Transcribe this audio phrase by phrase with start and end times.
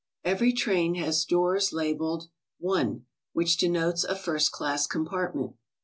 [0.23, 3.01] Every train has doors labelled 'T.,"
[3.33, 5.57] which denotes a first class compartment.